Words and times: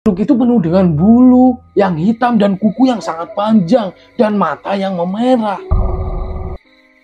Makhluk 0.00 0.24
itu 0.24 0.32
penuh 0.32 0.60
dengan 0.64 0.96
bulu 0.96 1.60
yang 1.76 1.92
hitam 1.92 2.40
dan 2.40 2.56
kuku 2.56 2.88
yang 2.88 3.04
sangat 3.04 3.36
panjang 3.36 3.92
dan 4.16 4.32
mata 4.32 4.72
yang 4.72 4.96
memerah. 4.96 5.60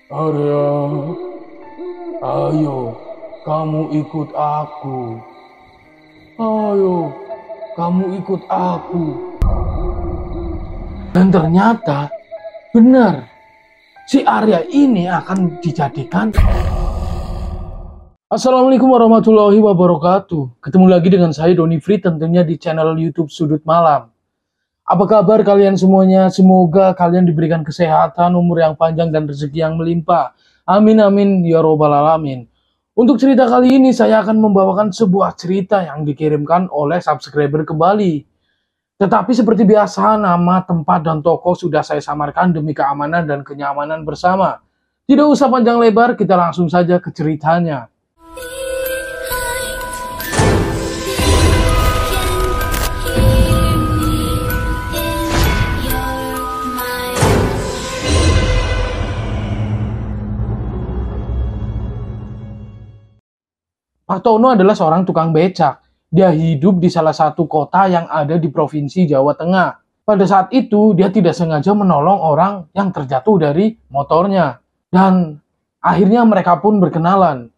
Arya, 0.09 0.73
ayo 2.25 2.97
kamu 3.45 4.01
ikut 4.01 4.33
aku. 4.33 5.21
Ayo, 6.41 7.13
kamu 7.77 8.17
ikut 8.17 8.43
aku. 8.49 9.05
Dan 11.13 11.29
ternyata 11.29 12.09
benar, 12.73 13.29
si 14.09 14.25
Arya 14.25 14.65
ini 14.73 15.05
akan 15.05 15.61
dijadikan 15.61 16.33
Assalamualaikum 18.27 18.91
warahmatullahi 18.91 19.55
wabarakatuh. 19.63 20.59
Ketemu 20.59 20.91
lagi 20.91 21.15
dengan 21.15 21.31
saya 21.31 21.55
Doni 21.55 21.79
Free 21.79 22.03
tentunya 22.03 22.43
di 22.43 22.59
channel 22.59 22.99
YouTube 22.99 23.31
Sudut 23.31 23.63
Malam. 23.63 24.11
Apa 24.83 25.05
kabar 25.07 25.47
kalian 25.47 25.79
semuanya? 25.79 26.27
Semoga 26.27 26.91
kalian 26.99 27.23
diberikan 27.23 27.63
kesehatan, 27.63 28.35
umur 28.35 28.67
yang 28.67 28.75
panjang 28.75 29.15
dan 29.15 29.31
rezeki 29.31 29.63
yang 29.63 29.79
melimpah. 29.79 30.35
Amin 30.67 30.99
amin 30.99 31.47
ya 31.47 31.63
robbal 31.63 31.95
alamin. 31.95 32.51
Untuk 32.99 33.23
cerita 33.23 33.47
kali 33.47 33.79
ini 33.79 33.95
saya 33.95 34.27
akan 34.27 34.43
membawakan 34.43 34.91
sebuah 34.91 35.39
cerita 35.39 35.87
yang 35.87 36.03
dikirimkan 36.03 36.67
oleh 36.67 36.99
subscriber 36.99 37.63
kembali. 37.63 38.27
Tetapi 38.99 39.31
seperti 39.39 39.63
biasa 39.63 40.19
nama, 40.19 40.67
tempat, 40.67 41.07
dan 41.07 41.23
toko 41.23 41.55
sudah 41.55 41.87
saya 41.87 42.03
samarkan 42.03 42.51
demi 42.51 42.75
keamanan 42.75 43.23
dan 43.23 43.47
kenyamanan 43.47 44.03
bersama. 44.03 44.59
Tidak 45.07 45.23
usah 45.31 45.47
panjang 45.47 45.79
lebar, 45.79 46.19
kita 46.19 46.35
langsung 46.35 46.67
saja 46.67 46.99
ke 46.99 47.15
ceritanya. 47.15 47.87
Pak 48.37 48.45
Tono 64.21 64.53
adalah 64.53 64.77
seorang 64.77 65.09
tukang 65.09 65.33
becak. 65.33 65.81
Dia 66.13 66.29
hidup 66.29 66.77
di 66.77 66.93
salah 66.93 67.17
satu 67.17 67.49
kota 67.49 67.89
yang 67.89 68.05
ada 68.05 68.37
di 68.37 68.53
Provinsi 68.53 69.09
Jawa 69.09 69.33
Tengah. 69.33 69.81
Pada 70.05 70.29
saat 70.29 70.53
itu, 70.53 70.93
dia 70.93 71.09
tidak 71.09 71.33
sengaja 71.33 71.73
menolong 71.73 72.21
orang 72.21 72.69
yang 72.77 72.93
terjatuh 72.93 73.41
dari 73.41 73.81
motornya. 73.89 74.61
Dan 74.93 75.41
akhirnya 75.81 76.21
mereka 76.29 76.61
pun 76.61 76.85
berkenalan. 76.85 77.56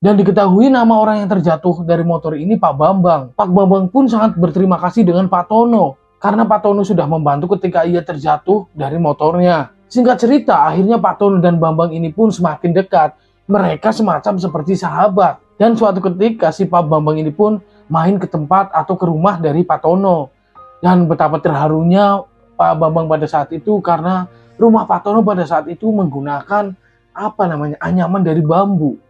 Dan 0.00 0.16
diketahui 0.16 0.72
nama 0.72 0.96
orang 0.96 1.20
yang 1.20 1.28
terjatuh 1.28 1.84
dari 1.84 2.00
motor 2.00 2.32
ini 2.32 2.56
Pak 2.56 2.72
Bambang. 2.72 3.36
Pak 3.36 3.52
Bambang 3.52 3.92
pun 3.92 4.08
sangat 4.08 4.32
berterima 4.32 4.80
kasih 4.80 5.04
dengan 5.04 5.28
Pak 5.28 5.52
Tono. 5.52 6.00
Karena 6.16 6.48
Pak 6.48 6.64
Tono 6.64 6.80
sudah 6.80 7.04
membantu 7.04 7.52
ketika 7.52 7.84
ia 7.84 8.00
terjatuh 8.00 8.64
dari 8.72 8.96
motornya. 8.96 9.76
Singkat 9.92 10.16
cerita, 10.16 10.64
akhirnya 10.64 10.96
Pak 10.96 11.20
Tono 11.20 11.36
dan 11.36 11.60
Bambang 11.60 11.92
ini 11.92 12.08
pun 12.08 12.32
semakin 12.32 12.72
dekat. 12.72 13.12
Mereka 13.44 13.92
semacam 13.92 14.40
seperti 14.40 14.72
sahabat. 14.72 15.36
Dan 15.60 15.76
suatu 15.76 16.00
ketika 16.00 16.48
si 16.48 16.64
Pak 16.64 16.88
Bambang 16.88 17.20
ini 17.20 17.28
pun 17.28 17.60
main 17.92 18.16
ke 18.16 18.24
tempat 18.24 18.72
atau 18.72 18.96
ke 18.96 19.04
rumah 19.04 19.36
dari 19.36 19.68
Pak 19.68 19.84
Tono. 19.84 20.32
Dan 20.80 21.12
betapa 21.12 21.44
terharunya 21.44 22.24
Pak 22.56 22.72
Bambang 22.80 23.04
pada 23.04 23.28
saat 23.28 23.52
itu 23.52 23.84
karena 23.84 24.24
rumah 24.56 24.88
Pak 24.88 25.04
Tono 25.04 25.20
pada 25.20 25.44
saat 25.44 25.68
itu 25.68 25.92
menggunakan 25.92 26.72
apa 27.12 27.42
namanya 27.44 27.76
anyaman 27.84 28.24
dari 28.24 28.40
bambu. 28.40 29.09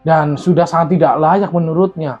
Dan 0.00 0.40
sudah 0.40 0.64
sangat 0.64 0.96
tidak 0.96 1.20
layak 1.20 1.50
menurutnya. 1.52 2.20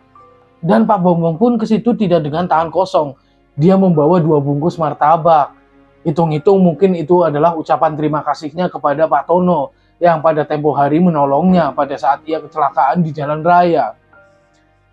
Dan 0.60 0.84
Pak 0.84 1.00
Bambang 1.00 1.40
pun 1.40 1.56
ke 1.56 1.64
situ 1.64 1.96
tidak 1.96 2.28
dengan 2.28 2.44
tangan 2.44 2.68
kosong. 2.68 3.16
Dia 3.56 3.80
membawa 3.80 4.20
dua 4.20 4.40
bungkus 4.40 4.76
martabak. 4.76 5.56
Hitung-hitung 6.04 6.60
mungkin 6.60 6.96
itu 6.96 7.24
adalah 7.24 7.56
ucapan 7.56 7.96
terima 7.96 8.20
kasihnya 8.24 8.68
kepada 8.72 9.08
Pak 9.08 9.28
Tono 9.28 9.72
yang 10.00 10.24
pada 10.24 10.48
tempo 10.48 10.72
hari 10.72 10.96
menolongnya 10.96 11.76
pada 11.76 11.92
saat 12.00 12.24
ia 12.24 12.40
kecelakaan 12.40 13.04
di 13.04 13.12
jalan 13.12 13.44
raya. 13.44 13.96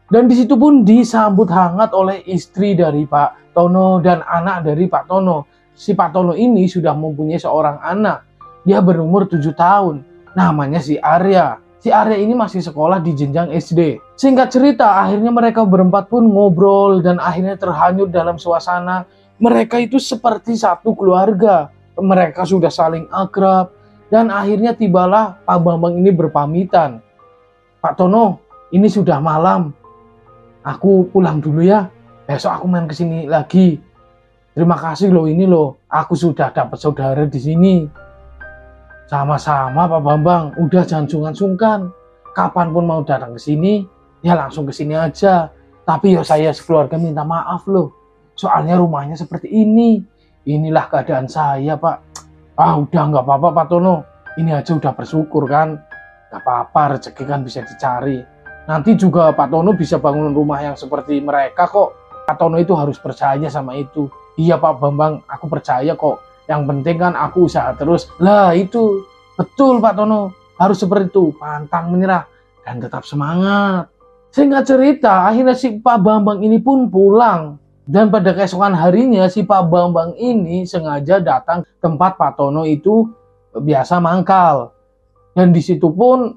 Dan 0.07 0.31
di 0.31 0.39
situ 0.39 0.55
pun 0.55 0.87
disambut 0.87 1.51
hangat 1.51 1.91
oleh 1.91 2.23
istri 2.27 2.75
dari 2.75 3.03
Pak 3.03 3.51
Tono 3.51 3.99
dan 3.99 4.23
anak 4.23 4.63
dari 4.63 4.87
Pak 4.87 5.03
Tono. 5.07 5.47
Si 5.75 5.91
Pak 5.91 6.15
Tono 6.15 6.31
ini 6.31 6.63
sudah 6.67 6.95
mempunyai 6.95 7.39
seorang 7.39 7.83
anak. 7.83 8.23
Dia 8.63 8.79
berumur 8.79 9.27
7 9.27 9.43
tahun. 9.51 10.03
Namanya 10.31 10.79
si 10.79 10.95
Arya. 10.95 11.59
Si 11.77 11.93
Arya 11.93 12.17
ini 12.17 12.33
masih 12.33 12.65
sekolah 12.65 12.97
di 12.97 13.13
jenjang 13.13 13.53
SD. 13.53 14.01
Singkat 14.17 14.49
cerita, 14.49 14.97
akhirnya 14.97 15.29
mereka 15.29 15.61
berempat 15.61 16.09
pun 16.09 16.25
ngobrol 16.25 17.05
dan 17.05 17.21
akhirnya 17.21 17.53
terhanyut 17.53 18.09
dalam 18.09 18.41
suasana. 18.41 19.05
Mereka 19.37 19.77
itu 19.85 20.01
seperti 20.01 20.57
satu 20.57 20.97
keluarga. 20.97 21.69
Mereka 21.97 22.45
sudah 22.45 22.69
saling 22.69 23.09
akrab, 23.09 23.73
dan 24.07 24.29
akhirnya 24.29 24.73
tibalah 24.73 25.37
Pak 25.45 25.57
Bambang 25.61 25.97
ini 25.99 26.13
berpamitan. 26.13 27.01
Pak 27.81 27.93
Tono, 27.97 28.41
ini 28.73 28.87
sudah 28.89 29.21
malam. 29.21 29.73
Aku 30.65 31.07
pulang 31.13 31.39
dulu 31.39 31.63
ya. 31.63 31.87
Besok 32.27 32.51
aku 32.51 32.65
main 32.67 32.87
ke 32.89 32.95
sini 32.95 33.23
lagi. 33.29 33.79
Terima 34.51 34.75
kasih 34.75 35.13
loh 35.13 35.29
ini 35.29 35.45
loh. 35.45 35.79
Aku 35.87 36.17
sudah 36.17 36.51
dapat 36.51 36.75
saudara 36.81 37.23
di 37.23 37.39
sini. 37.39 37.87
Sama-sama 39.07 39.87
Pak 39.87 40.01
Bambang. 40.03 40.43
Udah 40.59 40.83
jangan 40.83 41.07
sungkan-sungkan. 41.07 41.91
Kapan 42.35 42.69
pun 42.69 42.85
mau 42.85 43.01
datang 43.01 43.33
ke 43.33 43.41
sini, 43.41 43.81
ya 44.21 44.37
langsung 44.37 44.69
ke 44.69 44.73
sini 44.75 44.93
aja. 44.93 45.49
Tapi 45.87 46.13
ya 46.13 46.21
saya 46.21 46.53
sekeluarga 46.53 46.99
minta 47.01 47.25
maaf 47.25 47.65
loh. 47.65 47.95
Soalnya 48.37 48.77
rumahnya 48.77 49.17
seperti 49.17 49.49
ini. 49.49 50.03
Inilah 50.47 50.87
keadaan 50.87 51.27
saya, 51.27 51.75
Pak 51.75 52.07
ah 52.57 52.73
udah 52.81 53.03
nggak 53.13 53.23
apa-apa 53.23 53.47
Pak 53.53 53.65
Tono 53.69 53.95
ini 54.41 54.49
aja 54.49 54.73
udah 54.73 54.91
bersyukur 54.97 55.45
kan 55.45 55.77
nggak 56.33 56.41
apa-apa 56.41 56.97
rezeki 56.97 57.23
kan 57.23 57.45
bisa 57.45 57.61
dicari 57.61 58.25
nanti 58.65 58.97
juga 58.97 59.29
Pak 59.31 59.53
Tono 59.53 59.77
bisa 59.77 60.01
bangun 60.01 60.33
rumah 60.33 60.65
yang 60.65 60.73
seperti 60.73 61.21
mereka 61.21 61.69
kok 61.69 61.93
Pak 62.25 62.35
Tono 62.41 62.57
itu 62.57 62.73
harus 62.73 62.97
percaya 62.97 63.45
sama 63.47 63.77
itu 63.77 64.09
iya 64.41 64.57
Pak 64.57 64.81
Bambang 64.81 65.21
aku 65.29 65.45
percaya 65.45 65.93
kok 65.93 66.17
yang 66.47 66.63
penting 66.63 66.95
kan 66.97 67.13
aku 67.13 67.45
usaha 67.47 67.75
terus. 67.75 68.07
Lah 68.23 68.55
itu. 68.55 69.03
Betul 69.35 69.83
Pak 69.83 69.99
Tono. 69.99 70.33
Harus 70.57 70.79
seperti 70.81 71.11
itu. 71.11 71.35
Pantang 71.35 71.91
menyerah. 71.93 72.25
Dan 72.63 72.79
tetap 72.79 73.03
semangat. 73.03 73.91
Sehingga 74.31 74.63
cerita 74.63 75.27
akhirnya 75.27 75.55
si 75.55 75.79
Pak 75.79 75.97
Bambang 76.03 76.43
ini 76.43 76.59
pun 76.59 76.87
pulang. 76.91 77.59
Dan 77.87 78.11
pada 78.11 78.35
keesokan 78.35 78.75
harinya 78.75 79.31
si 79.31 79.47
Pak 79.47 79.71
Bambang 79.71 80.11
ini 80.19 80.67
sengaja 80.67 81.23
datang 81.23 81.63
tempat 81.79 82.19
Pak 82.19 82.35
Tono 82.35 82.67
itu 82.67 83.07
biasa 83.55 84.03
mangkal. 84.03 84.75
Dan 85.31 85.55
di 85.55 85.63
situ 85.63 85.87
pun 85.95 86.35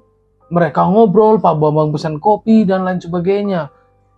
mereka 0.50 0.86
ngobrol, 0.86 1.42
Pak 1.42 1.58
Bambang 1.58 1.90
pesan 1.90 2.22
kopi 2.22 2.62
dan 2.62 2.86
lain 2.86 3.02
sebagainya. 3.02 3.70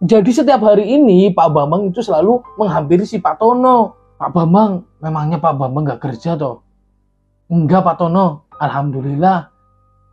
Jadi 0.02 0.30
setiap 0.34 0.60
hari 0.66 0.98
ini 0.98 1.30
Pak 1.30 1.48
Bambang 1.54 1.88
itu 1.88 2.02
selalu 2.02 2.42
menghampiri 2.58 3.06
si 3.06 3.22
Pak 3.22 3.38
Tono. 3.38 4.01
Pak 4.22 4.30
Bambang, 4.30 4.86
memangnya 5.02 5.42
Pak 5.42 5.58
Bambang 5.58 5.82
gak 5.82 6.02
kerja 6.06 6.38
toh? 6.38 6.62
Enggak 7.50 7.82
Pak 7.82 7.98
Tono, 7.98 8.46
Alhamdulillah. 8.54 9.50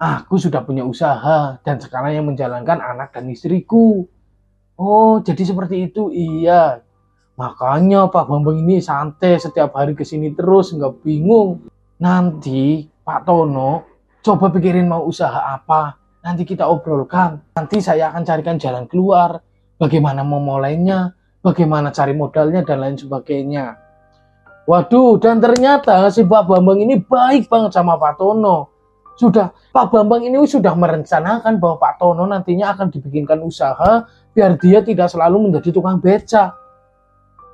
Aku 0.02 0.42
sudah 0.42 0.66
punya 0.66 0.82
usaha 0.82 1.62
dan 1.62 1.78
sekarang 1.78 2.18
yang 2.18 2.26
menjalankan 2.26 2.82
anak 2.82 3.14
dan 3.14 3.30
istriku. 3.30 4.10
Oh, 4.82 5.22
jadi 5.22 5.46
seperti 5.46 5.94
itu. 5.94 6.10
Iya, 6.10 6.82
Makanya 7.40 8.12
Pak 8.12 8.28
Bambang 8.28 8.60
ini 8.60 8.84
santai 8.84 9.40
setiap 9.40 9.72
hari 9.72 9.96
ke 9.96 10.04
sini 10.04 10.36
terus, 10.36 10.76
nggak 10.76 11.06
bingung. 11.06 11.72
Nanti 12.04 12.84
Pak 12.84 13.24
Tono 13.24 13.88
coba 14.20 14.52
pikirin 14.52 14.92
mau 14.92 15.08
usaha 15.08 15.56
apa. 15.56 15.96
Nanti 16.20 16.44
kita 16.44 16.68
obrolkan. 16.68 17.40
Nanti 17.56 17.80
saya 17.80 18.12
akan 18.12 18.28
carikan 18.28 18.60
jalan 18.60 18.92
keluar. 18.92 19.40
Bagaimana 19.80 20.28
mau 20.28 20.44
mulainya, 20.44 21.16
bagaimana 21.40 21.96
cari 21.96 22.12
modalnya, 22.12 22.68
dan 22.68 22.84
lain 22.84 22.98
sebagainya. 23.00 23.89
Waduh, 24.70 25.18
dan 25.18 25.42
ternyata 25.42 26.14
si 26.14 26.22
Pak 26.22 26.46
Bambang 26.46 26.78
ini 26.78 27.02
baik 27.02 27.50
banget 27.50 27.74
sama 27.74 27.98
Pak 27.98 28.22
Tono. 28.22 28.70
Sudah, 29.18 29.50
Pak 29.74 29.90
Bambang 29.90 30.22
ini 30.22 30.38
sudah 30.46 30.78
merencanakan 30.78 31.58
bahwa 31.58 31.82
Pak 31.82 31.98
Tono 31.98 32.30
nantinya 32.30 32.78
akan 32.78 32.94
dibikinkan 32.94 33.42
usaha 33.42 34.06
biar 34.38 34.62
dia 34.62 34.86
tidak 34.86 35.10
selalu 35.10 35.50
menjadi 35.50 35.74
tukang 35.74 35.98
becak 35.98 36.54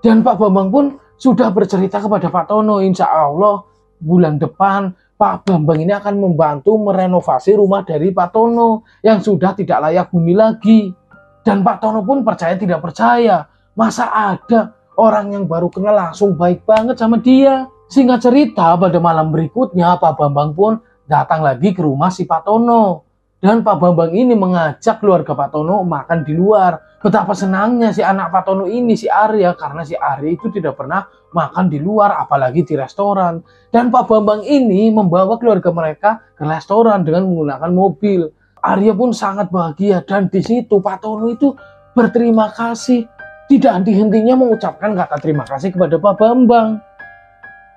dan 0.06 0.21
Pak 0.21 0.38
Bambang 0.38 0.69
pun 0.69 0.85
sudah 1.17 1.50
bercerita 1.50 1.97
kepada 1.97 2.29
Pak 2.29 2.45
Tono, 2.51 2.77
insya 2.77 3.09
Allah 3.09 3.65
bulan 3.97 4.38
depan 4.38 4.94
Pak 5.18 5.50
Bambang 5.50 5.81
ini 5.81 5.89
akan 5.97 6.21
membantu 6.21 6.77
merenovasi 6.77 7.57
rumah 7.57 7.81
dari 7.81 8.13
Pak 8.13 8.29
Tono 8.29 8.85
yang 9.01 9.18
sudah 9.23 9.57
tidak 9.57 9.81
layak 9.81 10.13
huni 10.13 10.38
lagi. 10.38 10.94
Dan 11.41 11.65
Pak 11.65 11.81
Tono 11.81 12.06
pun 12.06 12.21
percaya 12.21 12.53
tidak 12.53 12.85
percaya. 12.85 13.50
Masa 13.73 14.13
ada 14.13 14.77
orang 14.95 15.36
yang 15.36 15.44
baru 15.45 15.68
kenal 15.71 15.95
langsung 15.95 16.36
baik 16.36 16.63
banget 16.63 17.00
sama 17.00 17.19
dia. 17.19 17.68
Singkat 17.86 18.19
cerita 18.19 18.74
pada 18.75 18.97
malam 18.97 19.30
berikutnya 19.30 20.01
Pak 20.01 20.18
Bambang 20.18 20.57
pun 20.57 20.81
datang 21.06 21.45
lagi 21.45 21.69
ke 21.71 21.86
rumah 21.86 22.09
si 22.09 22.25
Pak 22.25 22.44
Tono. 22.44 23.06
Dan 23.38 23.62
Pak 23.62 23.77
Bambang 23.77 24.09
ini 24.18 24.33
mengajak 24.33 24.97
keluarga 24.97 25.38
Pak 25.38 25.53
Tono 25.53 25.86
makan 25.86 26.25
di 26.25 26.33
luar. 26.33 26.97
Betapa 26.97 27.38
senangnya 27.38 27.94
si 27.94 28.01
anak 28.01 28.33
Pak 28.33 28.50
Tono 28.50 28.65
ini, 28.65 28.97
si 28.97 29.06
Arya, 29.06 29.53
karena 29.53 29.86
si 29.86 29.94
Arya 29.94 30.33
itu 30.33 30.50
tidak 30.50 30.74
pernah 30.74 31.06
makan 31.30 31.69
di 31.69 31.77
luar, 31.77 32.18
apalagi 32.18 32.65
di 32.65 32.74
restoran. 32.74 33.45
Dan 33.69 33.94
Pak 33.94 34.09
Bambang 34.09 34.42
ini 34.42 34.89
membawa 34.89 35.38
keluarga 35.38 35.69
mereka 35.69 36.25
ke 36.33 36.42
restoran 36.42 37.06
dengan 37.06 37.30
menggunakan 37.30 37.69
mobil. 37.69 38.25
Arya 38.65 38.97
pun 38.97 39.13
sangat 39.13 39.53
bahagia 39.53 40.01
dan 40.01 40.25
di 40.33 40.42
situ 40.42 40.81
Pak 40.81 41.06
Tono 41.06 41.30
itu 41.30 41.53
berterima 41.94 42.50
kasih. 42.50 43.06
Tidak 43.45 43.69
henti-hentinya 43.69 44.33
mengucapkan 44.42 44.97
kata 44.97 45.21
terima 45.21 45.45
kasih 45.45 45.69
kepada 45.69 46.01
Pak 46.01 46.18
Bambang. 46.18 46.81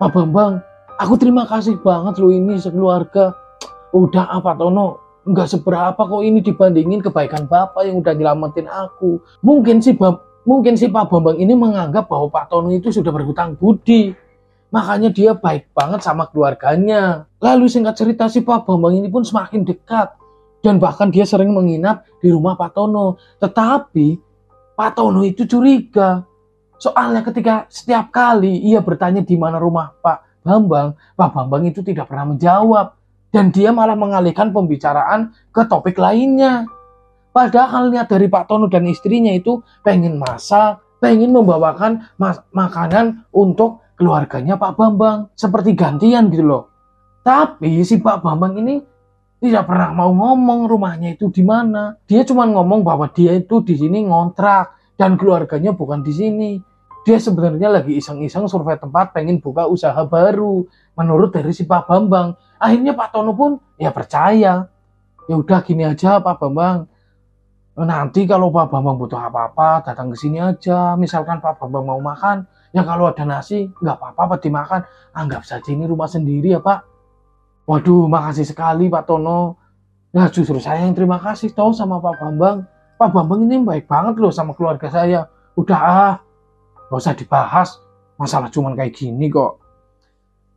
Pak 0.00 0.10
Bambang, 0.16 0.64
aku 0.96 1.20
terima 1.20 1.44
kasih 1.44 1.76
banget 1.84 2.16
lo 2.16 2.32
ini 2.32 2.56
sekeluarga. 2.56 3.36
Udah 3.92 4.32
apa 4.32 4.56
Tono, 4.56 4.96
nggak 5.28 5.44
seberapa 5.44 6.00
kok 6.00 6.24
ini 6.24 6.40
dibandingin 6.40 7.04
kebaikan 7.04 7.44
Bapak 7.44 7.84
yang 7.84 8.00
udah 8.00 8.16
nyelamatin 8.16 8.64
aku. 8.64 9.20
Mungkin 9.44 9.84
si 9.84 9.92
mungkin 10.48 10.80
si 10.80 10.88
Pak 10.88 11.12
Bambang 11.12 11.36
ini 11.36 11.52
menganggap 11.52 12.08
bahwa 12.08 12.32
Pak 12.32 12.48
Tono 12.48 12.72
itu 12.72 12.88
sudah 12.88 13.12
berhutang 13.12 13.52
budi. 13.60 14.16
Makanya 14.72 15.12
dia 15.12 15.36
baik 15.36 15.68
banget 15.76 16.00
sama 16.00 16.32
keluarganya. 16.32 17.28
Lalu 17.44 17.68
singkat 17.68 17.92
cerita 17.92 18.24
si 18.32 18.40
Pak 18.40 18.64
Bambang 18.64 18.96
ini 18.96 19.12
pun 19.12 19.20
semakin 19.20 19.68
dekat. 19.68 20.16
Dan 20.64 20.80
bahkan 20.80 21.12
dia 21.12 21.28
sering 21.28 21.52
menginap 21.52 22.08
di 22.24 22.32
rumah 22.32 22.56
Pak 22.56 22.72
Tono. 22.72 23.20
Tetapi 23.36 24.27
Pak 24.78 24.94
Tono 24.94 25.26
itu 25.26 25.42
curiga. 25.42 26.22
Soalnya 26.78 27.26
ketika 27.26 27.66
setiap 27.66 28.14
kali 28.14 28.62
ia 28.62 28.78
bertanya 28.78 29.26
di 29.26 29.34
mana 29.34 29.58
rumah 29.58 29.90
Pak 29.98 30.46
Bambang, 30.46 30.94
Pak 31.18 31.34
Bambang 31.34 31.66
itu 31.66 31.82
tidak 31.82 32.06
pernah 32.06 32.30
menjawab 32.30 32.94
dan 33.34 33.50
dia 33.50 33.74
malah 33.74 33.98
mengalihkan 33.98 34.54
pembicaraan 34.54 35.34
ke 35.50 35.66
topik 35.66 35.98
lainnya. 35.98 36.62
Padahal 37.34 37.90
niat 37.90 38.06
dari 38.06 38.30
Pak 38.30 38.46
Tono 38.46 38.70
dan 38.70 38.86
istrinya 38.86 39.34
itu 39.34 39.58
pengen 39.82 40.14
masak, 40.14 40.78
pengen 41.02 41.34
membawakan 41.34 42.14
makanan 42.54 43.26
untuk 43.34 43.82
keluarganya 43.98 44.54
Pak 44.54 44.78
Bambang. 44.78 45.34
Seperti 45.34 45.74
gantian 45.74 46.30
gitu 46.30 46.46
loh. 46.46 46.70
Tapi 47.26 47.82
si 47.82 47.98
Pak 47.98 48.22
Bambang 48.22 48.54
ini 48.62 48.78
tidak 49.38 49.70
pernah 49.70 49.94
mau 49.94 50.10
ngomong 50.10 50.66
rumahnya 50.66 51.14
itu 51.14 51.30
di 51.30 51.46
mana. 51.46 51.94
Dia 52.10 52.26
cuma 52.26 52.42
ngomong 52.42 52.82
bahwa 52.82 53.06
dia 53.14 53.38
itu 53.38 53.62
di 53.62 53.78
sini 53.78 54.02
ngontrak 54.02 54.74
dan 54.98 55.14
keluarganya 55.14 55.70
bukan 55.70 56.02
di 56.02 56.10
sini. 56.10 56.50
Dia 57.06 57.22
sebenarnya 57.22 57.70
lagi 57.70 57.94
iseng-iseng 57.94 58.50
survei 58.50 58.74
tempat 58.76 59.14
pengen 59.14 59.38
buka 59.38 59.70
usaha 59.70 60.02
baru 60.04 60.66
menurut 60.98 61.30
dari 61.30 61.54
si 61.54 61.64
Pak 61.64 61.86
Bambang. 61.86 62.34
Akhirnya 62.58 62.98
Pak 62.98 63.14
Tono 63.14 63.32
pun 63.32 63.62
ya 63.78 63.94
percaya. 63.94 64.66
Ya 65.30 65.34
udah 65.38 65.62
gini 65.62 65.86
aja 65.86 66.18
Pak 66.18 66.42
Bambang. 66.42 66.90
Nanti 67.78 68.26
kalau 68.26 68.50
Pak 68.50 68.74
Bambang 68.74 68.98
butuh 68.98 69.22
apa-apa 69.22 69.86
datang 69.86 70.10
ke 70.10 70.18
sini 70.18 70.42
aja. 70.42 70.98
Misalkan 70.98 71.38
Pak 71.38 71.62
Bambang 71.62 71.86
mau 71.86 72.02
makan, 72.02 72.42
ya 72.74 72.82
kalau 72.82 73.06
ada 73.06 73.22
nasi 73.22 73.70
nggak 73.70 74.18
apa-apa 74.18 74.42
dimakan. 74.42 74.82
Anggap 75.14 75.46
saja 75.46 75.70
ini 75.70 75.86
rumah 75.86 76.10
sendiri 76.10 76.58
ya 76.58 76.60
Pak. 76.60 76.87
Waduh, 77.68 78.08
makasih 78.08 78.48
sekali 78.48 78.88
Pak 78.88 79.04
Tono. 79.04 79.60
Nah 80.16 80.32
justru 80.32 80.56
saya 80.56 80.88
yang 80.88 80.96
terima 80.96 81.20
kasih 81.20 81.52
toh 81.52 81.68
sama 81.76 82.00
Pak 82.00 82.16
Bambang. 82.16 82.64
Pak 82.96 83.12
Bambang 83.12 83.44
ini 83.44 83.60
baik 83.60 83.84
banget 83.84 84.16
loh 84.16 84.32
sama 84.32 84.56
keluarga 84.56 84.88
saya. 84.88 85.28
Udah 85.52 85.76
ah, 85.76 86.14
gak 86.88 86.96
usah 86.96 87.12
dibahas. 87.12 87.76
Masalah 88.16 88.48
cuman 88.48 88.72
kayak 88.72 88.96
gini 88.96 89.28
kok. 89.28 89.60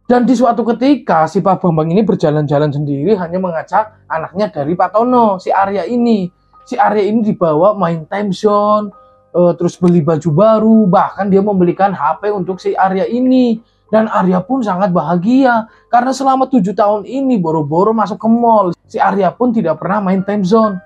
Dan 0.08 0.24
di 0.24 0.40
suatu 0.40 0.64
ketika 0.64 1.28
si 1.28 1.44
Pak 1.44 1.60
Bambang 1.60 1.92
ini 1.92 2.00
berjalan-jalan 2.00 2.72
sendiri 2.72 3.12
hanya 3.20 3.44
mengajak 3.44 4.08
anaknya 4.08 4.48
dari 4.48 4.72
Pak 4.72 4.96
Tono, 4.96 5.36
si 5.36 5.52
Arya 5.52 5.84
ini. 5.92 6.32
Si 6.64 6.80
Arya 6.80 7.04
ini 7.04 7.28
dibawa 7.28 7.76
main 7.76 8.08
time 8.08 8.32
zone, 8.32 8.88
uh, 9.36 9.52
terus 9.60 9.76
beli 9.76 10.00
baju 10.00 10.30
baru, 10.32 10.78
bahkan 10.88 11.28
dia 11.28 11.44
membelikan 11.44 11.92
HP 11.92 12.32
untuk 12.32 12.64
si 12.64 12.72
Arya 12.72 13.04
ini. 13.04 13.60
Dan 13.92 14.08
Arya 14.08 14.40
pun 14.40 14.64
sangat 14.64 14.96
bahagia 14.96 15.68
karena 15.92 16.16
selama 16.16 16.48
tujuh 16.48 16.72
tahun 16.72 17.04
ini 17.04 17.36
boro-boro 17.36 17.92
masuk 17.92 18.24
ke 18.24 18.30
mall. 18.32 18.72
Si 18.88 18.96
Arya 18.96 19.36
pun 19.36 19.52
tidak 19.52 19.84
pernah 19.84 20.00
main 20.00 20.24
time 20.24 20.48
zone. 20.48 20.80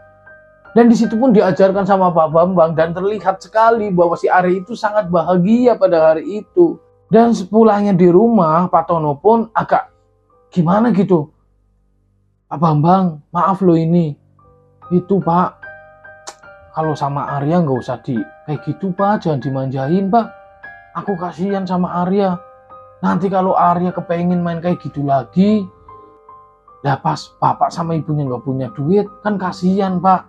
Dan 0.75 0.91
di 0.91 0.97
situ 0.97 1.15
pun 1.15 1.31
diajarkan 1.31 1.87
sama 1.87 2.11
Pak 2.11 2.33
Bambang 2.33 2.75
dan 2.75 2.91
terlihat 2.91 3.39
sekali 3.39 3.93
bahwa 3.93 4.17
si 4.19 4.27
Arya 4.27 4.59
itu 4.59 4.75
sangat 4.75 5.07
bahagia 5.07 5.77
pada 5.79 6.11
hari 6.11 6.43
itu. 6.43 6.81
Dan 7.07 7.31
sepulangnya 7.31 7.93
di 7.93 8.09
rumah, 8.09 8.67
Pak 8.67 8.89
Tono 8.89 9.15
pun 9.15 9.47
agak 9.55 9.87
gimana 10.51 10.91
gitu. 10.91 11.31
Pak 12.49 12.57
Bambang, 12.59 13.21
maaf 13.31 13.61
lo 13.63 13.77
ini. 13.77 14.17
Itu 14.91 15.21
Pak, 15.21 15.49
kalau 16.75 16.91
sama 16.91 17.39
Arya 17.39 17.63
nggak 17.63 17.79
usah 17.79 18.03
di 18.03 18.19
kayak 18.43 18.67
gitu 18.67 18.91
Pak, 18.91 19.23
jangan 19.23 19.39
dimanjain 19.39 20.11
Pak. 20.11 20.27
Aku 20.99 21.15
kasihan 21.15 21.63
sama 21.63 22.03
Arya. 22.03 22.35
Nanti 23.03 23.27
kalau 23.27 23.57
Arya 23.57 23.91
kepengen 23.91 24.39
main 24.39 24.63
kayak 24.63 24.79
gitu 24.79 25.03
lagi, 25.03 25.67
lah 26.83 26.99
pas 27.01 27.19
bapak 27.41 27.73
sama 27.73 27.97
ibunya 27.97 28.23
nggak 28.23 28.43
punya 28.45 28.67
duit, 28.71 29.09
kan 29.25 29.35
kasihan 29.35 29.99
Pak. 29.99 30.21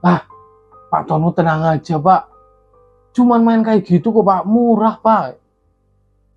Ah, 0.00 0.22
Pak 0.92 1.02
Tono 1.10 1.34
tenang 1.34 1.66
aja 1.66 1.98
Pak. 1.98 2.22
Cuman 3.16 3.40
main 3.42 3.60
kayak 3.64 3.84
gitu 3.84 4.12
kok 4.12 4.24
Pak, 4.24 4.42
murah 4.48 4.96
Pak. 5.00 5.46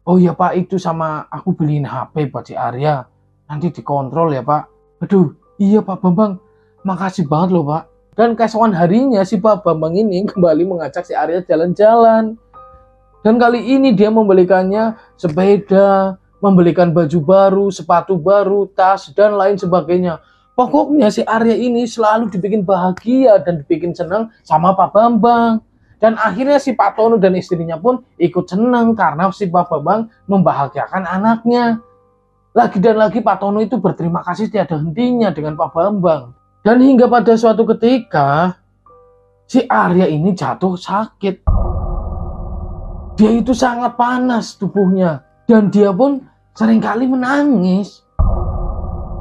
Oh 0.10 0.18
iya 0.18 0.34
pak 0.34 0.58
itu 0.58 0.82
sama 0.82 1.30
aku 1.30 1.54
beliin 1.54 1.86
HP 1.86 2.34
buat 2.34 2.42
si 2.42 2.58
Arya. 2.58 3.06
Nanti 3.46 3.70
dikontrol 3.70 4.34
ya 4.34 4.42
pak. 4.42 4.66
Aduh 5.06 5.38
iya 5.62 5.86
pak 5.86 6.02
Bambang. 6.02 6.42
Makasih 6.82 7.30
banget 7.30 7.54
loh 7.54 7.70
pak. 7.70 7.86
Dan 8.18 8.34
keesokan 8.34 8.74
harinya 8.74 9.22
si 9.22 9.38
Pak 9.38 9.62
Bambang 9.62 9.94
ini 9.96 10.26
kembali 10.34 10.66
mengajak 10.66 11.06
si 11.06 11.14
Arya 11.14 11.46
jalan-jalan 11.46 12.42
dan 13.26 13.36
kali 13.36 13.60
ini 13.76 13.92
dia 13.96 14.12
membelikannya 14.12 14.96
sepeda 15.20 16.16
membelikan 16.40 16.96
baju 16.96 17.20
baru 17.20 17.66
sepatu 17.72 18.16
baru 18.16 18.68
tas 18.72 19.12
dan 19.12 19.36
lain 19.36 19.60
sebagainya 19.60 20.24
pokoknya 20.56 21.12
si 21.12 21.24
Arya 21.24 21.56
ini 21.56 21.84
selalu 21.84 22.32
dibikin 22.32 22.64
bahagia 22.64 23.40
dan 23.44 23.64
dibikin 23.64 23.92
senang 23.92 24.32
sama 24.44 24.72
Pak 24.76 24.96
Bambang 24.96 25.64
dan 26.00 26.16
akhirnya 26.16 26.64
si 26.64 26.72
Pak 26.72 26.96
Tono 26.96 27.20
dan 27.20 27.36
istrinya 27.36 27.76
pun 27.76 28.00
ikut 28.16 28.48
senang 28.48 28.96
karena 28.96 29.28
si 29.36 29.52
Pak 29.52 29.68
Bambang 29.68 30.08
membahagiakan 30.32 31.04
anaknya. 31.04 31.84
Lagi 32.56 32.80
dan 32.80 32.98
lagi 32.98 33.20
Pak 33.20 33.44
Tono 33.44 33.60
itu 33.60 33.78
berterima 33.78 34.24
kasih 34.24 34.48
tiada 34.48 34.80
hentinya 34.80 35.30
dengan 35.36 35.60
Pak 35.60 35.76
Bambang. 35.76 36.32
Dan 36.64 36.80
hingga 36.80 37.12
pada 37.12 37.36
suatu 37.36 37.68
ketika 37.68 38.56
si 39.44 39.68
Arya 39.68 40.08
ini 40.08 40.32
jatuh 40.32 40.80
sakit. 40.80 41.44
Dia 43.20 43.36
itu 43.36 43.52
sangat 43.52 44.00
panas 44.00 44.56
tubuhnya 44.56 45.28
dan 45.44 45.68
dia 45.68 45.92
pun 45.92 46.24
sering 46.56 46.80
kali 46.80 47.04
menangis. 47.04 48.08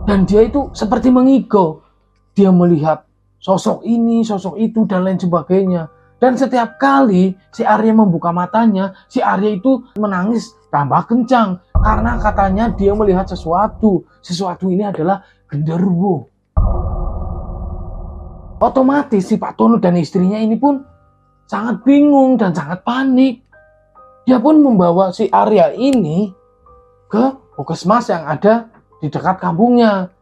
Dan 0.07 0.23
dia 0.23 0.47
itu 0.47 0.71
seperti 0.71 1.11
mengigo. 1.11 1.83
Dia 2.31 2.55
melihat 2.55 3.03
sosok 3.43 3.83
ini, 3.83 4.23
sosok 4.23 4.55
itu 4.55 4.87
dan 4.87 5.03
lain 5.03 5.19
sebagainya. 5.19 5.91
Dan 6.23 6.39
setiap 6.39 6.79
kali 6.79 7.35
si 7.51 7.67
Arya 7.67 7.91
membuka 7.91 8.31
matanya, 8.31 8.95
si 9.11 9.19
Arya 9.19 9.59
itu 9.59 9.83
menangis 9.99 10.55
tambah 10.71 11.03
kencang 11.11 11.59
karena 11.83 12.23
katanya 12.23 12.71
dia 12.79 12.95
melihat 12.95 13.27
sesuatu. 13.27 14.07
Sesuatu 14.23 14.71
ini 14.71 14.87
adalah 14.87 15.27
genderuwo. 15.51 16.31
Otomatis 18.63 19.27
si 19.27 19.43
Pak 19.43 19.59
Tono 19.59 19.83
dan 19.83 19.99
istrinya 19.99 20.39
ini 20.39 20.55
pun 20.55 20.87
sangat 21.51 21.83
bingung 21.83 22.39
dan 22.39 22.55
sangat 22.55 22.87
panik. 22.87 23.48
Dia 24.29 24.37
pun 24.37 24.61
membawa 24.61 25.09
si 25.09 25.25
Arya 25.33 25.73
ini 25.73 26.29
ke 27.09 27.33
puskesmas 27.57 28.13
yang 28.13 28.29
ada 28.29 28.69
di 29.01 29.09
dekat 29.09 29.41
kampungnya. 29.41 30.13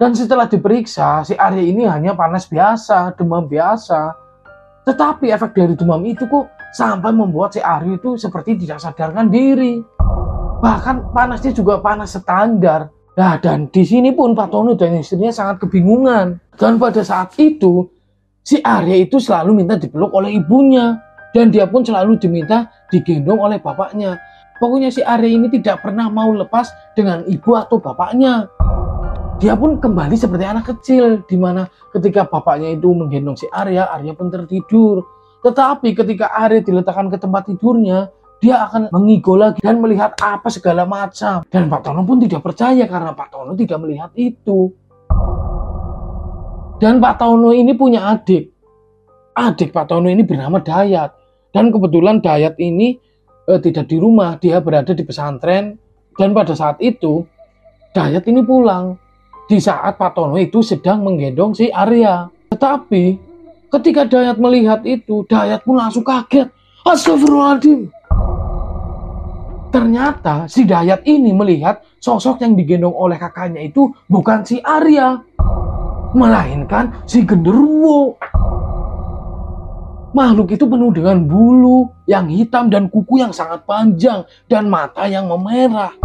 Dan 0.00 0.16
setelah 0.16 0.48
diperiksa, 0.48 1.20
si 1.20 1.36
Arya 1.36 1.60
ini 1.60 1.84
hanya 1.84 2.16
panas 2.16 2.48
biasa, 2.48 3.12
demam 3.12 3.44
biasa. 3.44 4.16
Tetapi 4.88 5.28
efek 5.28 5.52
dari 5.52 5.76
demam 5.76 6.00
itu 6.08 6.24
kok 6.24 6.48
sampai 6.72 7.12
membuat 7.12 7.52
si 7.52 7.60
Ari 7.60 8.00
itu 8.00 8.16
seperti 8.16 8.56
tidak 8.64 8.80
sadarkan 8.80 9.28
diri. 9.28 9.84
Bahkan 10.64 11.12
panasnya 11.12 11.52
juga 11.52 11.76
panas 11.84 12.16
standar. 12.16 12.88
Nah, 13.20 13.36
dan 13.36 13.68
di 13.68 13.84
sini 13.84 14.16
pun 14.16 14.32
Pak 14.32 14.48
Tono 14.48 14.72
dan 14.80 14.96
istrinya 14.96 15.28
sangat 15.28 15.60
kebingungan. 15.60 16.40
Dan 16.56 16.80
pada 16.80 17.04
saat 17.04 17.36
itu, 17.36 17.84
si 18.40 18.64
Arya 18.64 18.96
itu 18.96 19.20
selalu 19.20 19.60
minta 19.60 19.76
dipeluk 19.76 20.08
oleh 20.16 20.40
ibunya. 20.40 20.96
Dan 21.36 21.52
dia 21.52 21.68
pun 21.68 21.84
selalu 21.84 22.16
diminta 22.16 22.68
digendong 22.92 23.40
oleh 23.40 23.58
bapaknya. 23.58 24.20
Pokoknya 24.60 24.92
si 24.92 25.02
Arya 25.02 25.32
ini 25.32 25.48
tidak 25.50 25.82
pernah 25.82 26.06
mau 26.12 26.30
lepas 26.30 26.70
dengan 26.94 27.26
ibu 27.26 27.56
atau 27.58 27.82
bapaknya 27.82 28.46
dia 29.42 29.58
pun 29.58 29.74
kembali 29.74 30.14
seperti 30.14 30.46
anak 30.46 30.70
kecil 30.70 31.26
di 31.26 31.34
mana 31.34 31.66
ketika 31.90 32.30
bapaknya 32.30 32.78
itu 32.78 32.94
menggendong 32.94 33.34
si 33.34 33.50
Arya, 33.50 33.90
Arya 33.90 34.14
pun 34.14 34.30
tertidur. 34.30 35.02
Tetapi 35.42 35.98
ketika 35.98 36.30
Arya 36.30 36.62
diletakkan 36.62 37.10
ke 37.10 37.18
tempat 37.18 37.50
tidurnya, 37.50 38.06
dia 38.38 38.70
akan 38.70 38.94
mengigo 38.94 39.34
lagi 39.34 39.58
dan 39.58 39.82
melihat 39.82 40.14
apa 40.22 40.46
segala 40.46 40.86
macam. 40.86 41.42
Dan 41.50 41.66
Pak 41.66 41.82
Tono 41.82 42.06
pun 42.06 42.22
tidak 42.22 42.46
percaya 42.46 42.86
karena 42.86 43.18
Pak 43.18 43.28
Tono 43.34 43.58
tidak 43.58 43.82
melihat 43.82 44.14
itu. 44.14 44.70
Dan 46.78 47.02
Pak 47.02 47.18
Tono 47.18 47.50
ini 47.50 47.74
punya 47.74 48.14
adik. 48.14 48.46
Adik 49.34 49.74
Pak 49.74 49.90
Tono 49.90 50.06
ini 50.06 50.22
bernama 50.22 50.62
Dayat. 50.62 51.18
Dan 51.52 51.68
kebetulan 51.68 52.24
Dayat 52.24 52.56
ini 52.56 52.96
eh, 53.46 53.60
tidak 53.60 53.86
di 53.92 54.00
rumah, 54.00 54.40
dia 54.40 54.58
berada 54.58 54.96
di 54.96 55.04
pesantren. 55.04 55.76
Dan 56.16 56.32
pada 56.32 56.56
saat 56.56 56.80
itu, 56.80 57.24
Dayat 57.92 58.24
ini 58.24 58.40
pulang. 58.40 58.96
Di 59.46 59.60
saat 59.60 60.00
Pak 60.00 60.16
Tono 60.16 60.40
itu 60.40 60.64
sedang 60.64 61.04
menggendong 61.04 61.52
si 61.52 61.68
Arya. 61.68 62.24
Tetapi 62.48 63.04
ketika 63.68 64.08
Dayat 64.08 64.40
melihat 64.40 64.80
itu, 64.88 65.28
Dayat 65.28 65.60
pun 65.64 65.76
langsung 65.76 66.00
kaget. 66.00 66.48
Astagfirullahaladzim. 66.82 67.92
Ternyata 69.72 70.44
si 70.52 70.68
Dayat 70.68 71.04
ini 71.08 71.32
melihat 71.32 71.80
sosok 71.96 72.44
yang 72.44 72.52
digendong 72.52 72.92
oleh 72.92 73.16
kakaknya 73.16 73.64
itu 73.64 73.88
bukan 74.04 74.44
si 74.44 74.60
Arya, 74.60 75.16
melainkan 76.12 76.92
si 77.08 77.24
genderuwo. 77.24 78.20
Makhluk 80.12 80.52
itu 80.52 80.68
penuh 80.68 80.92
dengan 80.92 81.24
bulu 81.24 81.88
yang 82.04 82.28
hitam 82.28 82.68
dan 82.68 82.92
kuku 82.92 83.24
yang 83.24 83.32
sangat 83.32 83.64
panjang 83.64 84.28
dan 84.44 84.68
mata 84.68 85.08
yang 85.08 85.24
memerah. 85.24 85.96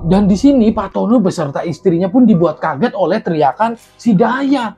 Dan 0.00 0.24
di 0.24 0.32
sini 0.32 0.72
Pak 0.72 0.96
Tono 0.96 1.20
beserta 1.20 1.60
istrinya 1.60 2.08
pun 2.08 2.24
dibuat 2.24 2.56
kaget 2.56 2.96
oleh 2.96 3.20
teriakan 3.20 3.76
si 4.00 4.16
Daya. 4.16 4.72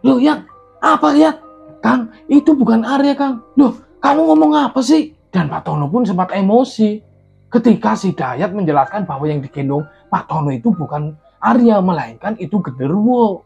Loh 0.00 0.16
ya, 0.16 0.40
apa 0.80 1.12
ya? 1.12 1.36
Kang, 1.84 2.08
itu 2.24 2.56
bukan 2.56 2.80
Arya 2.88 3.12
Kang. 3.12 3.44
Loh, 3.60 3.84
kamu 4.00 4.32
ngomong 4.32 4.56
apa 4.56 4.80
sih? 4.80 5.12
Dan 5.28 5.52
Pak 5.52 5.68
Tono 5.68 5.92
pun 5.92 6.08
sempat 6.08 6.32
emosi 6.32 7.04
ketika 7.52 7.92
si 8.00 8.16
Dayat 8.16 8.56
menjelaskan 8.56 9.04
bahwa 9.04 9.28
yang 9.28 9.44
digendong 9.44 9.84
Pak 10.08 10.24
Tono 10.24 10.48
itu 10.48 10.72
bukan 10.72 11.12
Arya, 11.44 11.84
melainkan 11.84 12.32
itu 12.40 12.64
genderuwo. 12.64 13.44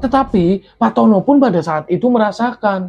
Tetapi 0.00 0.76
Pak 0.80 0.92
Tono 0.96 1.20
pun 1.20 1.36
pada 1.36 1.60
saat 1.60 1.84
itu 1.92 2.08
merasakan, 2.08 2.88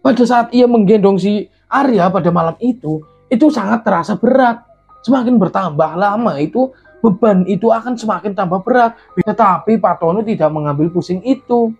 pada 0.00 0.24
saat 0.24 0.50
ia 0.56 0.64
menggendong 0.64 1.20
si 1.20 1.46
Arya 1.68 2.08
pada 2.08 2.32
malam 2.32 2.56
itu, 2.58 3.04
itu 3.28 3.46
sangat 3.48 3.84
terasa 3.84 4.16
berat. 4.16 4.64
Semakin 5.04 5.36
bertambah 5.36 5.98
lama 5.98 6.36
itu, 6.40 6.72
beban 7.04 7.44
itu 7.44 7.68
akan 7.68 7.96
semakin 7.96 8.32
tambah 8.32 8.64
berat. 8.64 8.96
Tetapi 9.18 9.76
Pak 9.78 10.00
Tono 10.00 10.20
tidak 10.24 10.50
mengambil 10.52 10.88
pusing 10.88 11.20
itu. 11.22 11.72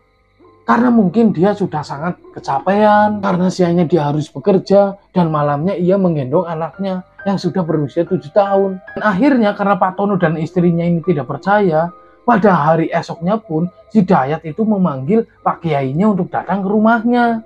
Karena 0.62 0.94
mungkin 0.94 1.34
dia 1.34 1.58
sudah 1.58 1.82
sangat 1.82 2.22
kecapean, 2.38 3.18
karena 3.18 3.50
siangnya 3.50 3.82
dia 3.82 4.06
harus 4.06 4.30
bekerja, 4.30 4.94
dan 5.10 5.26
malamnya 5.26 5.74
ia 5.74 5.98
menggendong 5.98 6.46
anaknya 6.46 7.02
yang 7.26 7.34
sudah 7.34 7.66
berusia 7.66 8.06
tujuh 8.06 8.30
tahun. 8.30 8.78
Dan 8.94 9.02
akhirnya 9.02 9.58
karena 9.58 9.74
Pak 9.74 9.98
Tono 9.98 10.14
dan 10.22 10.38
istrinya 10.38 10.86
ini 10.86 11.02
tidak 11.02 11.26
percaya, 11.26 11.90
pada 12.22 12.54
hari 12.54 12.86
esoknya 12.90 13.38
pun 13.38 13.66
si 13.90 14.06
Dayat 14.06 14.46
itu 14.46 14.62
memanggil 14.62 15.26
Pak 15.42 15.66
Kiainya 15.66 16.14
untuk 16.14 16.30
datang 16.30 16.62
ke 16.62 16.68
rumahnya. 16.70 17.42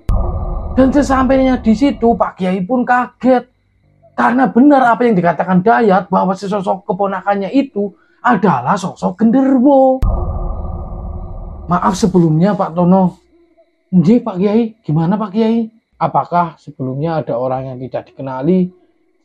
Dan 0.76 0.92
sesampainya 0.92 1.56
di 1.60 1.72
situ 1.72 2.12
Pak 2.12 2.36
Kiai 2.36 2.60
pun 2.60 2.84
kaget. 2.84 3.48
Karena 4.16 4.48
benar 4.48 4.96
apa 4.96 5.04
yang 5.04 5.16
dikatakan 5.16 5.64
Dayat 5.64 6.08
bahwa 6.08 6.32
sesosok 6.36 6.84
keponakannya 6.88 7.52
itu 7.52 7.92
adalah 8.20 8.76
sosok 8.76 9.16
genderwo. 9.20 10.00
Maaf 11.66 11.96
sebelumnya 11.96 12.52
Pak 12.52 12.76
Tono. 12.76 13.18
Jadi 13.90 14.20
Pak 14.20 14.36
Kiai, 14.36 14.62
gimana 14.84 15.16
Pak 15.16 15.30
Kiai? 15.32 15.72
Apakah 15.96 16.60
sebelumnya 16.60 17.24
ada 17.24 17.40
orang 17.40 17.72
yang 17.72 17.78
tidak 17.88 18.12
dikenali, 18.12 18.68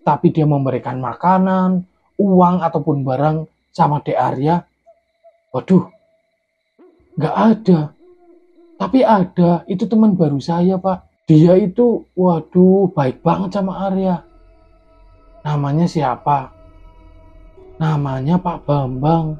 tapi 0.07 0.31
dia 0.31 0.47
memberikan 0.47 1.03
makanan, 1.03 1.83
uang 2.15 2.55
ataupun 2.63 3.03
barang 3.03 3.43
sama 3.75 3.99
De 3.99 4.15
Arya? 4.15 4.70
Waduh, 5.51 5.85
nggak 7.19 7.35
ada. 7.35 7.79
Tapi 8.79 8.99
ada, 9.05 9.61
itu 9.69 9.85
teman 9.85 10.17
baru 10.17 10.41
saya 10.41 10.79
Pak. 10.81 11.27
Dia 11.29 11.53
itu, 11.59 12.07
waduh, 12.17 12.89
baik 12.91 13.21
banget 13.21 13.55
sama 13.55 13.87
Arya. 13.87 14.25
Namanya 15.45 15.85
siapa? 15.85 16.49
Namanya 17.77 18.41
Pak 18.41 18.65
Bambang. 18.65 19.37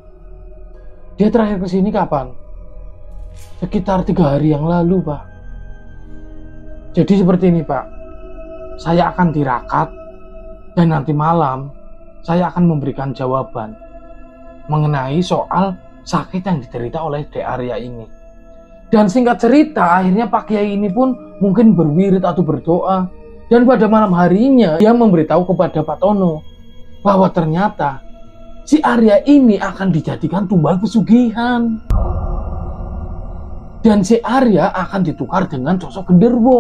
Dia 1.17 1.33
terakhir 1.33 1.57
ke 1.63 1.67
sini 1.67 1.89
kapan? 1.89 2.41
sekitar 3.61 4.01
tiga 4.01 4.37
hari 4.37 4.53
yang 4.53 4.65
lalu 4.65 4.99
pak 5.05 5.21
jadi 6.97 7.13
seperti 7.23 7.53
ini 7.53 7.61
pak 7.61 7.85
saya 8.81 9.13
akan 9.13 9.29
tirakat 9.29 9.89
dan 10.73 10.89
nanti 10.89 11.13
malam 11.13 11.69
saya 12.25 12.49
akan 12.49 12.65
memberikan 12.65 13.13
jawaban 13.13 13.77
mengenai 14.65 15.21
soal 15.21 15.77
sakit 16.03 16.41
yang 16.43 16.57
diderita 16.61 17.01
oleh 17.01 17.25
De 17.29 17.41
Arya 17.41 17.77
ini. 17.77 18.05
Dan 18.91 19.07
singkat 19.07 19.39
cerita 19.39 20.03
akhirnya 20.03 20.27
Pak 20.27 20.51
Kiai 20.51 20.75
ini 20.75 20.91
pun 20.91 21.15
mungkin 21.39 21.71
berwirid 21.73 22.27
atau 22.27 22.43
berdoa. 22.43 23.07
Dan 23.47 23.63
pada 23.67 23.87
malam 23.87 24.11
harinya 24.15 24.79
dia 24.79 24.91
memberitahu 24.91 25.47
kepada 25.47 25.83
Pak 25.83 25.97
Tono 25.99 26.43
bahwa 27.03 27.27
ternyata 27.31 28.03
si 28.67 28.79
Arya 28.83 29.23
ini 29.27 29.55
akan 29.59 29.91
dijadikan 29.95 30.47
tumbal 30.47 30.79
pesugihan. 30.79 31.79
Dan 33.81 34.05
si 34.05 34.21
Arya 34.21 34.69
akan 34.75 35.01
ditukar 35.07 35.49
dengan 35.49 35.79
sosok 35.79 36.13
genderwo. 36.13 36.59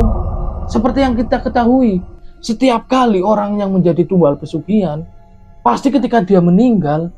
Seperti 0.65 1.03
yang 1.03 1.13
kita 1.13 1.43
ketahui, 1.43 2.01
setiap 2.41 2.89
kali 2.89 3.21
orang 3.21 3.61
yang 3.61 3.75
menjadi 3.75 4.07
tumbal 4.07 4.39
pesugihan, 4.39 5.05
pasti 5.61 5.93
ketika 5.93 6.25
dia 6.25 6.41
meninggal, 6.41 7.13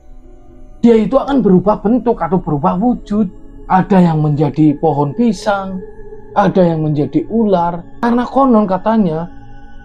dia 0.83 0.99
itu 0.99 1.15
akan 1.15 1.39
berubah 1.39 1.79
bentuk 1.79 2.19
atau 2.19 2.37
berubah 2.37 2.75
wujud. 2.75 3.31
Ada 3.71 4.11
yang 4.11 4.19
menjadi 4.19 4.75
pohon 4.83 5.15
pisang, 5.15 5.79
ada 6.35 6.59
yang 6.59 6.83
menjadi 6.83 7.23
ular. 7.31 7.79
Karena 8.03 8.27
konon 8.27 8.67
katanya, 8.67 9.31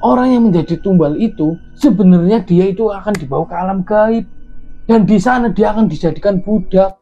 orang 0.03 0.35
yang 0.35 0.43
menjadi 0.51 0.83
tumbal 0.83 1.15
itu 1.15 1.55
sebenarnya 1.79 2.43
dia 2.43 2.75
itu 2.75 2.91
akan 2.91 3.15
dibawa 3.15 3.47
ke 3.47 3.55
alam 3.55 3.81
gaib. 3.87 4.27
Dan 4.91 5.07
di 5.07 5.23
sana 5.23 5.55
dia 5.55 5.71
akan 5.71 5.87
dijadikan 5.87 6.43
budak 6.43 6.99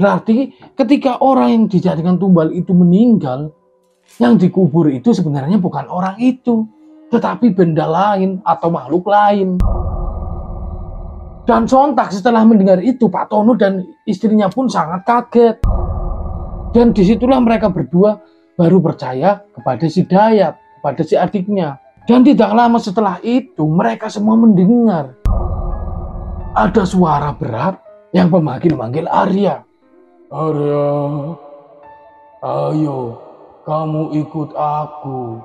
Berarti 0.00 0.56
ketika 0.80 1.20
orang 1.20 1.48
yang 1.52 1.64
dijadikan 1.68 2.16
tumbal 2.16 2.48
itu 2.56 2.72
meninggal, 2.72 3.52
yang 4.16 4.40
dikubur 4.40 4.88
itu 4.88 5.12
sebenarnya 5.12 5.60
bukan 5.60 5.84
orang 5.92 6.16
itu, 6.16 6.64
tetapi 7.12 7.52
benda 7.52 7.84
lain 7.84 8.40
atau 8.48 8.72
makhluk 8.72 9.04
lain. 9.04 9.60
Dan 11.48 11.66
sontak 11.66 12.12
setelah 12.12 12.44
mendengar 12.44 12.78
itu, 12.84 13.08
Pak 13.08 13.32
Tono 13.32 13.56
dan 13.56 13.82
istrinya 14.04 14.46
pun 14.52 14.68
sangat 14.68 15.02
kaget. 15.02 15.56
Dan 16.70 16.94
di 16.94 17.02
situlah 17.02 17.42
mereka 17.42 17.72
berdua 17.72 18.20
baru 18.54 18.78
percaya 18.78 19.42
kepada 19.50 19.86
si 19.90 20.06
Dayat, 20.06 20.54
kepada 20.78 21.02
si 21.02 21.14
adiknya. 21.18 21.80
Dan 22.06 22.22
tidak 22.22 22.52
lama 22.54 22.78
setelah 22.78 23.18
itu, 23.24 23.66
mereka 23.66 24.06
semua 24.12 24.38
mendengar 24.38 25.16
ada 26.54 26.82
suara 26.82 27.30
berat 27.34 27.78
yang 28.10 28.30
memanggil-manggil 28.30 29.06
Arya. 29.06 29.62
Arya, 30.30 30.90
ayo 32.42 33.30
kamu 33.66 34.02
ikut 34.24 34.50
aku. 34.56 35.38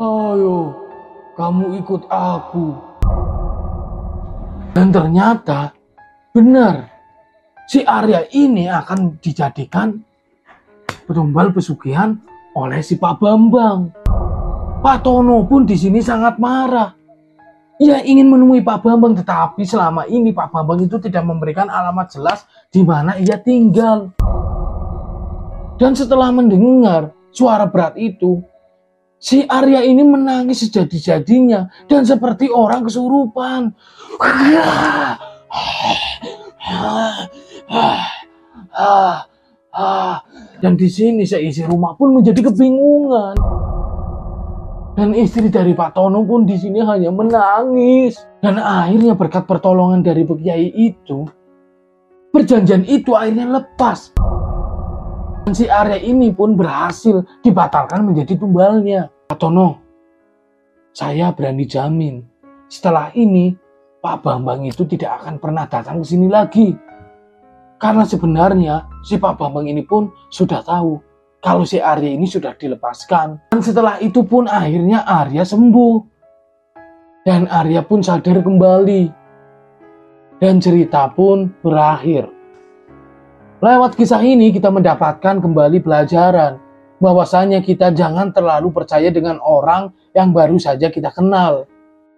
Ayo, 0.00 0.58
kamu 1.34 1.80
ikut 1.82 2.02
aku. 2.08 2.89
Dan 4.70 4.94
ternyata 4.94 5.74
benar, 6.30 6.86
si 7.66 7.82
Arya 7.82 8.22
ini 8.30 8.70
akan 8.70 9.18
dijadikan 9.18 9.98
petumbal 11.10 11.50
pesugihan 11.50 12.14
oleh 12.54 12.78
si 12.78 12.94
Pak 12.94 13.18
Bambang. 13.18 13.90
Pak 14.78 15.02
Tono 15.02 15.42
pun 15.50 15.66
di 15.66 15.74
sini 15.74 15.98
sangat 15.98 16.38
marah. 16.38 16.94
Ia 17.82 18.06
ingin 18.06 18.30
menemui 18.30 18.62
Pak 18.62 18.86
Bambang, 18.86 19.18
tetapi 19.18 19.66
selama 19.66 20.06
ini 20.06 20.30
Pak 20.30 20.54
Bambang 20.54 20.86
itu 20.86 21.02
tidak 21.02 21.26
memberikan 21.26 21.66
alamat 21.66 22.06
jelas 22.14 22.46
di 22.70 22.86
mana 22.86 23.18
ia 23.18 23.42
tinggal. 23.42 24.14
Dan 25.82 25.98
setelah 25.98 26.30
mendengar 26.30 27.10
suara 27.34 27.66
berat 27.66 27.98
itu, 27.98 28.38
si 29.20 29.44
Arya 29.44 29.84
ini 29.84 30.00
menangis 30.00 30.64
sejadi-jadinya 30.66 31.68
dan 31.86 32.08
seperti 32.08 32.48
orang 32.48 32.88
kesurupan. 32.88 33.76
Dan 40.60 40.72
di 40.80 40.88
sini 40.88 41.28
seisi 41.28 41.62
rumah 41.68 41.94
pun 41.94 42.16
menjadi 42.16 42.48
kebingungan. 42.48 43.36
Dan 44.98 45.16
istri 45.16 45.48
dari 45.48 45.72
Pak 45.72 45.96
Tono 45.96 46.26
pun 46.26 46.44
di 46.44 46.58
sini 46.60 46.82
hanya 46.82 47.08
menangis. 47.08 48.20
Dan 48.40 48.56
akhirnya 48.60 49.16
berkat 49.16 49.44
pertolongan 49.44 50.00
dari 50.04 50.24
Kiai 50.24 50.72
itu, 50.72 51.28
perjanjian 52.32 52.84
itu 52.88 53.12
akhirnya 53.12 53.60
lepas. 53.60 54.12
Dan 55.50 55.58
si 55.58 55.66
Arya 55.66 55.98
ini 55.98 56.30
pun 56.30 56.54
berhasil 56.54 57.26
dibatalkan 57.42 58.06
menjadi 58.06 58.38
tumbalnya. 58.38 59.10
Tono, 59.34 59.82
saya 60.94 61.34
berani 61.34 61.66
jamin, 61.66 62.22
setelah 62.70 63.10
ini 63.18 63.58
Pak 63.98 64.22
Bambang 64.22 64.62
itu 64.62 64.86
tidak 64.86 65.18
akan 65.18 65.42
pernah 65.42 65.66
datang 65.66 65.98
ke 65.98 66.06
sini 66.06 66.30
lagi. 66.30 66.70
Karena 67.82 68.06
sebenarnya 68.06 68.86
si 69.02 69.18
Pak 69.18 69.42
Bambang 69.42 69.66
ini 69.66 69.82
pun 69.82 70.14
sudah 70.30 70.62
tahu 70.62 71.02
kalau 71.42 71.66
si 71.66 71.82
Arya 71.82 72.14
ini 72.14 72.30
sudah 72.30 72.54
dilepaskan. 72.54 73.50
Dan 73.50 73.58
setelah 73.58 73.98
itu 73.98 74.22
pun 74.22 74.46
akhirnya 74.46 75.02
Arya 75.02 75.42
sembuh. 75.42 75.98
Dan 77.26 77.50
Arya 77.50 77.82
pun 77.82 78.06
sadar 78.06 78.38
kembali. 78.38 79.02
Dan 80.38 80.62
cerita 80.62 81.10
pun 81.10 81.50
berakhir. 81.58 82.38
Lewat 83.60 83.92
kisah 83.92 84.24
ini 84.24 84.56
kita 84.56 84.72
mendapatkan 84.72 85.36
kembali 85.36 85.84
pelajaran 85.84 86.56
bahwasanya 86.96 87.60
kita 87.60 87.92
jangan 87.92 88.32
terlalu 88.32 88.72
percaya 88.72 89.12
dengan 89.12 89.36
orang 89.44 89.92
yang 90.16 90.32
baru 90.32 90.56
saja 90.56 90.88
kita 90.88 91.12
kenal. 91.12 91.68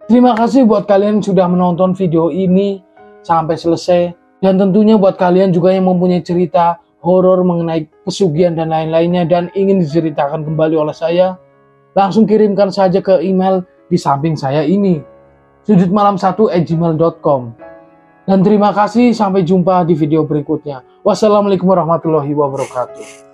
Terima 0.06 0.38
kasih 0.38 0.62
buat 0.62 0.87
kalian 0.87 1.18
yang 1.18 1.26
sudah 1.26 1.50
menonton 1.50 1.99
video 1.99 2.30
ini 2.30 2.78
sampai 3.26 3.58
selesai. 3.58 4.14
Dan 4.38 4.54
tentunya 4.58 4.94
buat 4.94 5.18
kalian 5.18 5.50
juga 5.50 5.75
yang 5.75 5.90
mempunyai 5.90 6.22
cerita 6.22 6.78
horor 7.02 7.42
mengenai 7.42 7.90
pesugihan 8.06 8.54
dan 8.54 8.70
lain-lainnya 8.70 9.26
dan 9.26 9.50
ingin 9.58 9.82
diceritakan 9.82 10.46
kembali 10.46 10.78
oleh 10.78 10.94
saya, 10.94 11.38
langsung 11.99 12.22
kirimkan 12.22 12.70
saja 12.70 13.02
ke 13.02 13.18
email 13.22 13.66
di 13.90 13.99
samping 13.99 14.38
saya 14.38 14.62
ini. 14.62 15.02
sudutmalam 15.62 16.18
satu 16.18 16.50
gmail.com 16.50 17.62
Dan 18.23 18.47
terima 18.47 18.71
kasih, 18.71 19.11
sampai 19.11 19.43
jumpa 19.43 19.83
di 19.83 19.99
video 19.99 20.23
berikutnya. 20.23 20.87
Wassalamualaikum 21.02 21.67
warahmatullahi 21.67 22.31
wabarakatuh. 22.31 23.32